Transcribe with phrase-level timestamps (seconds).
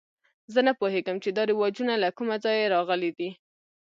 [0.53, 3.29] زه نه پوهېږم چې دا رواجونه له کومه ځایه راغلي.